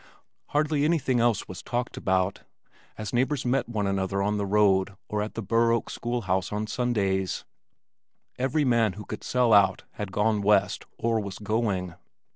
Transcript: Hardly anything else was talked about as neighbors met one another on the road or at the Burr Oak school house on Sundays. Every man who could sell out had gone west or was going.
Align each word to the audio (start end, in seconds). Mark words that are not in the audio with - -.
Hardly 0.47 0.83
anything 0.83 1.19
else 1.19 1.47
was 1.47 1.61
talked 1.61 1.95
about 1.95 2.41
as 2.97 3.13
neighbors 3.13 3.45
met 3.45 3.69
one 3.69 3.85
another 3.85 4.23
on 4.23 4.37
the 4.39 4.47
road 4.47 4.97
or 5.07 5.21
at 5.21 5.35
the 5.35 5.43
Burr 5.43 5.71
Oak 5.73 5.91
school 5.91 6.21
house 6.21 6.51
on 6.51 6.65
Sundays. 6.65 7.45
Every 8.39 8.65
man 8.65 8.93
who 8.93 9.05
could 9.05 9.23
sell 9.23 9.53
out 9.53 9.83
had 9.91 10.11
gone 10.11 10.41
west 10.41 10.85
or 10.97 11.19
was 11.19 11.37
going. 11.37 11.93